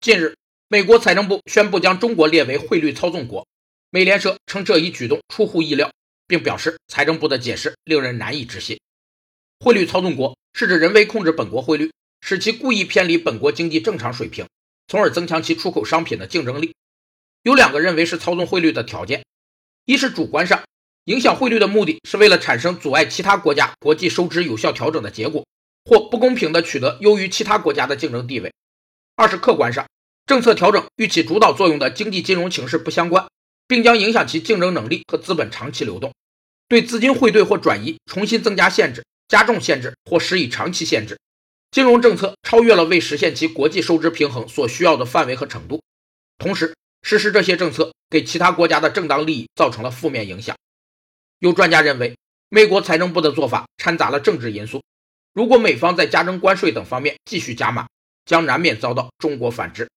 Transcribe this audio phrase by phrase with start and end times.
[0.00, 0.34] 近日，
[0.68, 3.46] 美国财政部宣布将中国列为汇率操纵国。
[3.90, 5.92] 美联社称这一举动出乎意料，
[6.26, 8.80] 并表示财政部的解释令人难以置信。
[9.58, 11.92] 汇率操纵国是指人为控制本国汇率，
[12.22, 14.46] 使其故意偏离本国经济正常水平，
[14.88, 16.74] 从而增强其出口商品的竞争力。
[17.42, 19.22] 有两个认为是操纵汇率的条件：
[19.84, 20.62] 一是主观上
[21.04, 25.46] 影响汇率的目的是为了产生阻碍其他国家国际收支有效调整的结果，
[25.84, 28.50] 或不公平地取得优于其他国家的竞争地位。
[29.20, 29.86] 二是客观上，
[30.24, 33.28] 政策调整与起主导作用的经济金融形势不相关，
[33.68, 36.14] 并将影响其竞争能力和资本长期流动，
[36.68, 41.18] 对资金汇兑或转移重新增加限制、加重限制或施以长期限制。
[41.70, 45.82] 金融政策超越了为实现其国际收支平衡所需要的范围和程度，
[46.38, 50.56] 同时实施这些政策给其他国家的正当利益造成了负面影响。
[51.40, 52.16] 有专家认为，
[52.48, 54.82] 美国财政部的做法掺杂了政治因素，
[55.34, 57.86] 如果美方在加征关税等方面继续加码。
[58.30, 59.90] 将难免遭到中国反制。